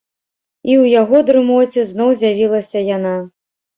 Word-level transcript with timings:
І 0.71 0.77
ў 0.81 0.93
яго 1.01 1.21
дрымоце 1.29 1.85
зноў 1.93 2.09
з'явілася 2.23 2.87
яна. 2.97 3.15